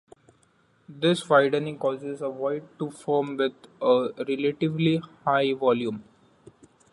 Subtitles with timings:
[0.89, 6.03] This widening causes a void to form with a relatively high volume.